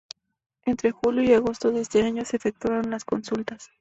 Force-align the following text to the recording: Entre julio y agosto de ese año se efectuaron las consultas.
Entre 0.65 0.89
julio 0.89 1.21
y 1.21 1.31
agosto 1.35 1.71
de 1.71 1.81
ese 1.81 2.01
año 2.01 2.25
se 2.25 2.35
efectuaron 2.37 2.89
las 2.89 3.05
consultas. 3.05 3.69